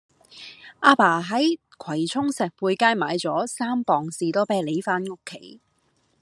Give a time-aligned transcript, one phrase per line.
[0.81, 5.59] 亞爸喺葵涌石貝街買左三磅士多啤梨返屋企